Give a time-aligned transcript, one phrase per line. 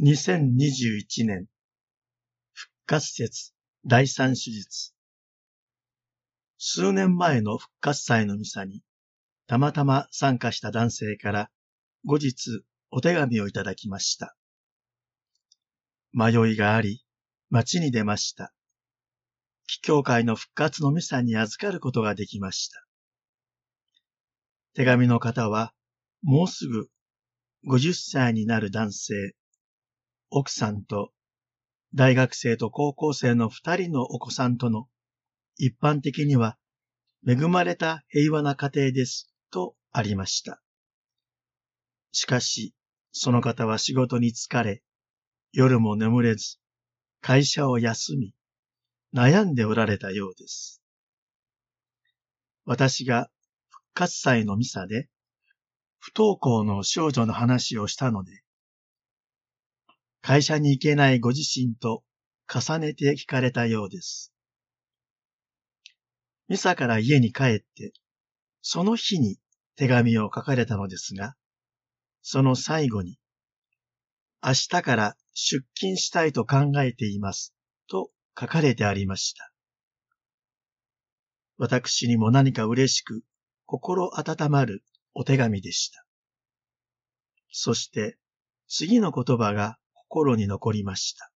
[0.00, 1.46] 2021年
[2.52, 3.52] 復活節
[3.86, 4.94] 第三手術
[6.58, 8.82] 数年前の復活祭のミサに
[9.46, 11.50] たまたま参加した男性から
[12.04, 14.36] 後日お手紙をいただきました。
[16.12, 17.02] 迷いがあり、
[17.48, 18.52] 街に出ました。
[19.66, 22.86] 帰教会の復活のミサに預かることができました。
[24.74, 25.72] 手紙の方は、
[26.22, 26.88] もうすぐ
[27.66, 29.34] 50歳になる男性、
[30.34, 31.12] 奥さんと
[31.94, 34.88] 大学生と高校生の二人のお子さんとの
[35.58, 36.56] 一般的には
[37.28, 40.62] 恵まれた平和な家庭ですとありました。
[42.12, 42.74] しかし、
[43.10, 44.82] その方は仕事に疲れ、
[45.52, 46.56] 夜も眠れず、
[47.20, 48.32] 会社を休み、
[49.14, 50.80] 悩んでおられたようです。
[52.64, 53.28] 私が
[53.68, 55.10] 復活祭のミサで、
[55.98, 58.41] 不登校の少女の話をしたので、
[60.22, 62.04] 会社に行けないご自身と
[62.48, 64.32] 重ねて聞かれたようです。
[66.48, 67.92] ミサから家に帰って、
[68.60, 69.38] その日に
[69.76, 71.34] 手紙を書かれたのですが、
[72.20, 73.18] その最後に、
[74.44, 77.52] 明日から出勤したいと考えています
[77.88, 79.52] と書かれてありました。
[81.58, 83.22] 私にも何か嬉しく
[83.66, 86.04] 心温まるお手紙でした。
[87.50, 88.18] そして
[88.68, 89.78] 次の言葉が
[90.12, 91.32] 心に残りました。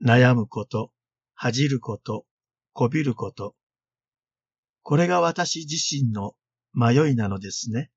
[0.00, 0.92] 悩むこと、
[1.34, 2.24] 恥じること、
[2.72, 3.56] こびること。
[4.84, 6.36] これが私自身の
[6.72, 7.90] 迷いなのですね。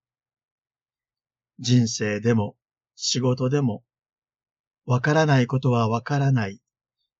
[1.59, 2.56] 人生でも
[2.95, 3.84] 仕事でも、
[4.88, 6.59] わからないことはわからない、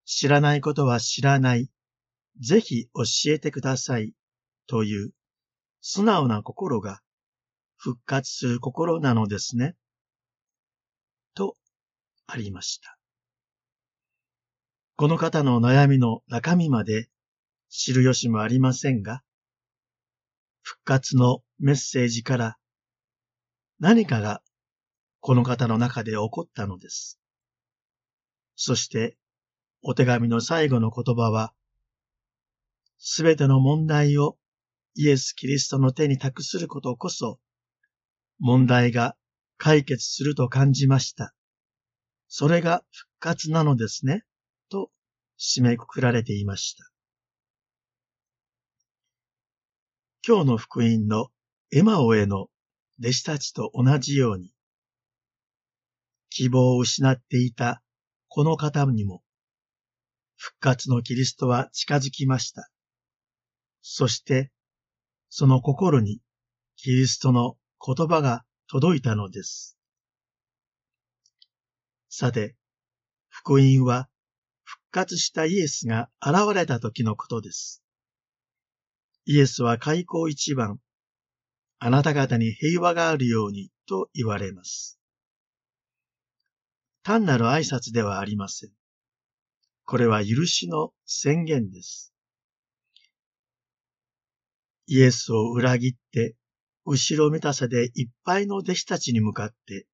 [0.03, 1.70] 知らないことは知らない、
[2.39, 4.14] ぜひ教えてください、
[4.66, 5.11] という
[5.81, 7.02] 素直な心が
[7.75, 9.75] 復活する心なのですね。
[11.36, 11.55] と
[12.28, 12.97] ありました。
[14.95, 17.09] この方の悩みの中身まで
[17.70, 19.23] 知る由もありませんが、
[20.61, 22.58] 復活のメッセージから
[23.80, 24.42] 何かが
[25.21, 27.20] この方の中で起こったのです。
[28.55, 29.17] そして
[29.82, 31.54] お手紙の最後の言葉は、
[32.98, 34.38] すべての問題を
[34.95, 37.39] イエス・キリストの手に託することこそ、
[38.39, 39.15] 問題が
[39.58, 41.33] 解決すると感じました。
[42.27, 44.23] それが復活なのですね、
[44.70, 44.92] と
[45.39, 46.89] 締めくくられていました。
[50.27, 51.27] 今日の福音の
[51.71, 52.48] エマオへの
[52.99, 54.52] 弟子たちと同じように、
[56.30, 57.82] 希望を失っていた
[58.27, 59.23] この方にも、
[60.36, 62.70] 復活のキリストは近づきました。
[63.82, 64.52] そして、
[65.30, 66.20] その心に
[66.76, 69.77] キリストの言葉が届いたのです。
[72.10, 72.56] さて、
[73.30, 74.10] 福音は
[74.64, 77.84] 復活したイエスが現れた時のことです。
[79.26, 80.80] イエスは開口一番、
[81.80, 85.00] あなた方に平和があるようにと言われます。
[87.04, 88.72] 単なる挨拶ではありません。
[89.86, 92.14] これは許しの宣言です。
[94.88, 96.36] イエスを裏切って、
[96.86, 99.88] 後ろめたさでいっぱいの弟子たちに向かって、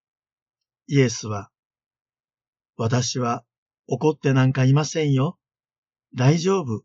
[0.87, 1.49] イエスは
[2.75, 3.43] 私は
[3.87, 5.37] 怒ってなんかいませんよ。
[6.15, 6.83] 大丈夫。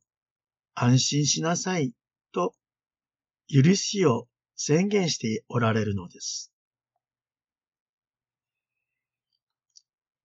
[0.75, 1.93] 安心しなさい。
[2.33, 2.55] と、
[3.49, 6.53] 許しを宣言しておられるのです。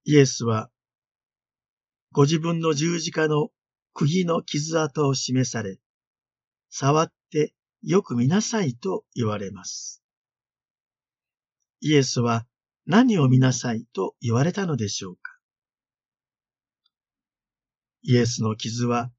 [0.06, 0.70] イエスは、
[2.12, 3.50] ご自分の十字架の
[3.94, 5.80] 釘の傷跡を示され、
[6.70, 10.04] 触ってよく見なさいと言われます。
[11.80, 12.46] イエスは
[12.86, 15.33] 何を見なさいと言われたのでしょうか
[18.04, 19.12] イエスの傷は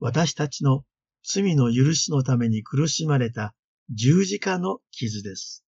[0.00, 0.84] 私たちの
[1.22, 3.54] 罪の許しのために苦しまれた
[3.90, 5.64] 十字架の傷です。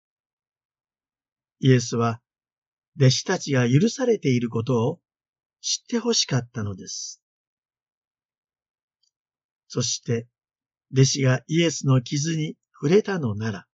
[1.59, 2.22] イエスは
[2.97, 5.00] 弟子たちが許されていることを
[5.62, 7.21] 知ってほしかったのです。
[9.68, 10.27] そして、
[10.94, 13.66] 弟子がイエスの傷に触れたのなら、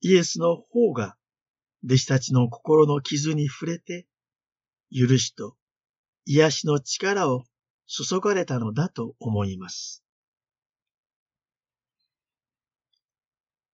[0.00, 1.16] イエスの方が
[1.84, 4.06] 弟子たちの心の傷に触れて、
[4.96, 5.56] 許しと
[6.26, 7.44] 癒しの力を
[7.96, 10.02] 注がれたのだと思います。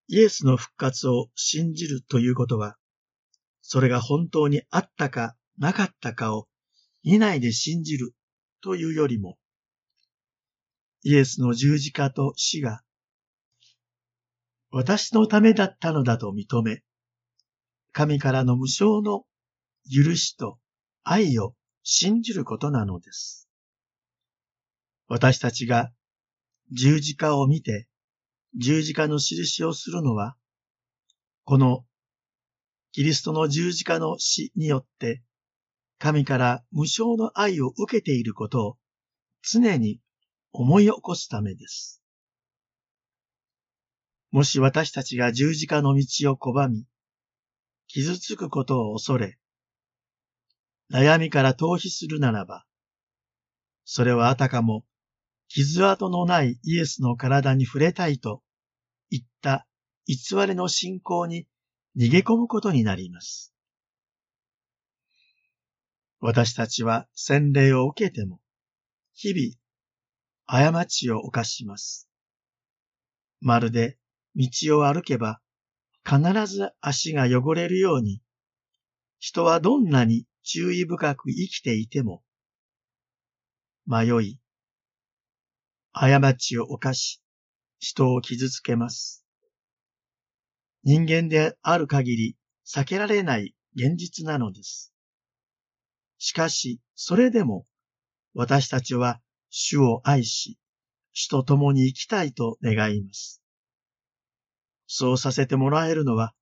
[0.08, 2.76] イエスの復活を信じるということは、
[3.62, 6.48] それが本当にあったかなかったかを
[7.04, 8.14] 見ないで信じる
[8.60, 9.38] というよりも、
[11.02, 12.82] イエスの十字架と死が
[14.72, 16.82] 私のためだったのだと認め、
[17.92, 19.24] 神からの無償の
[19.92, 20.58] 許しと
[21.02, 23.49] 愛を信じることなのです。
[25.10, 25.90] 私たちが
[26.70, 27.88] 十字架を見て
[28.56, 30.36] 十字架の印をするのは、
[31.42, 31.84] この
[32.92, 35.20] キリストの十字架の死によって
[35.98, 38.76] 神から無償の愛を受けていることを
[39.42, 40.00] 常に
[40.52, 42.00] 思い起こすためです。
[44.30, 46.86] もし私たちが十字架の道を拒み、
[47.88, 49.38] 傷つくことを恐れ、
[50.88, 52.64] 悩みから逃避するならば、
[53.84, 54.84] それはあたかも
[55.52, 58.42] 傷跡のないイエスの体に触れたいと
[59.10, 59.66] 言った
[60.06, 60.16] 偽
[60.46, 61.48] りの信仰に
[61.96, 63.52] 逃げ込むことになります。
[66.20, 68.40] 私たちは洗礼を受けても、
[69.14, 72.08] 日々、過ちを犯します。
[73.40, 73.98] まるで
[74.36, 74.48] 道
[74.78, 75.40] を歩けば、
[76.04, 78.22] 必ず足が汚れるように、
[79.18, 82.22] 人はどんなに注意深く生きていても、
[83.86, 84.39] 迷い、
[86.08, 87.20] 過ちを犯し、
[87.78, 89.22] 人を傷つけます。
[90.82, 92.36] 人間である限り
[92.66, 94.94] 避けられない現実なのです。
[96.16, 97.66] しかし、それでも、
[98.32, 99.20] 私たちは
[99.50, 100.58] 主を愛し、
[101.12, 103.42] 主と共に生きたいと願います。
[104.86, 106.32] そうさせてもらえるのは、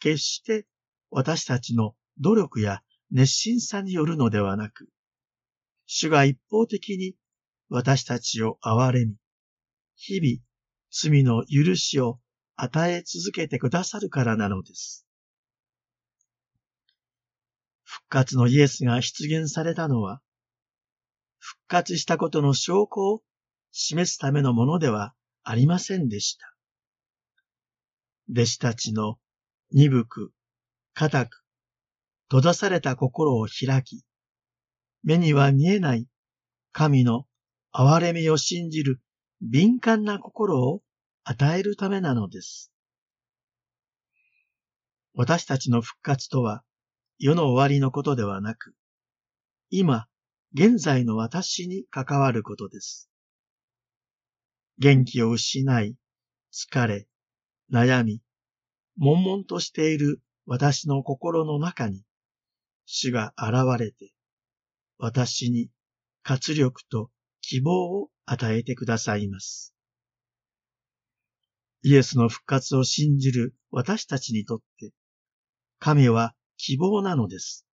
[0.00, 0.66] 決して
[1.10, 2.82] 私たちの努力や
[3.12, 4.88] 熱心さによるのではなく、
[5.86, 7.14] 主が一方的に
[7.68, 9.16] 私たちを憐れみ、
[9.96, 10.42] 日々
[10.90, 12.20] 罪の許しを
[12.56, 15.06] 与え続けてくださるからなのです。
[17.82, 20.20] 復活のイエスが出現されたのは、
[21.38, 23.22] 復活したことの証拠を
[23.70, 26.54] 示すためのものではありませんでした。
[28.30, 29.18] 弟子たちの
[29.72, 30.32] 鈍く、
[30.94, 31.44] 固く、
[32.30, 34.04] 閉ざされた心を開き、
[35.02, 36.06] 目には見えない
[36.72, 37.26] 神の
[37.76, 39.00] 憐れみを信じる
[39.40, 40.80] 敏感な心を
[41.24, 42.70] 与えるためなのです。
[45.12, 46.62] 私たちの復活とは
[47.18, 48.74] 世の終わりのことではなく、
[49.70, 50.06] 今、
[50.54, 53.10] 現在の私に関わることです。
[54.78, 55.96] 元気を失い、
[56.52, 57.08] 疲れ、
[57.72, 58.20] 悩み、
[58.96, 62.04] 悶々としている私の心の中に、
[62.86, 64.12] 主が現れて、
[64.98, 65.70] 私に
[66.22, 67.10] 活力と
[67.46, 69.74] 希望を与えてくださいます。
[71.82, 74.92] イエスの復活を信じる私たちにとって、
[75.78, 77.66] 神は希望なのです。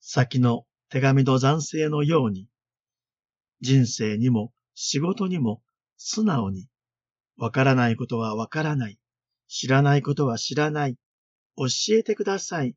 [0.00, 2.46] 先の手紙の残世のように、
[3.60, 5.60] 人生にも仕事にも
[5.96, 6.68] 素直に、
[7.36, 9.00] わからないことはわからない、
[9.48, 10.94] 知らないことは知らない、
[11.56, 11.66] 教
[11.96, 12.76] えてください、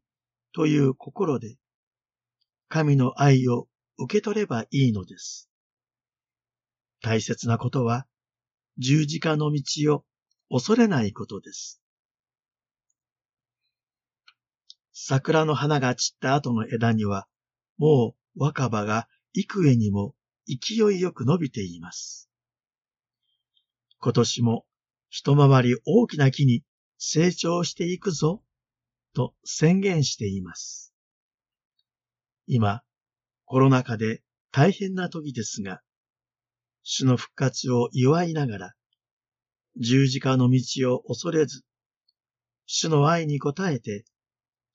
[0.53, 1.57] という心で、
[2.67, 3.67] 神の愛を
[3.97, 5.49] 受け取ればいいのです。
[7.01, 8.07] 大切なことは、
[8.77, 10.05] 十字架の道を
[10.49, 11.81] 恐れないことです。
[14.93, 17.27] 桜の花が散った後の枝には、
[17.77, 20.15] もう若葉が幾重にも
[20.47, 22.29] 勢いよく伸びています。
[23.99, 24.65] 今年も
[25.09, 26.63] 一回り大きな木に
[26.97, 28.43] 成長していくぞ、
[29.13, 30.93] と宣言しています。
[32.45, 32.83] 今、
[33.49, 35.81] コロナ禍で大変な時ですが、
[36.83, 38.73] 主の復活を祝いながら、
[39.77, 41.63] 十字架の道を恐れず、
[42.65, 44.03] 主の愛に応えて、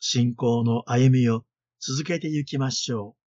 [0.00, 1.45] 信仰の歩みを
[1.81, 3.22] 続けて行きましょう。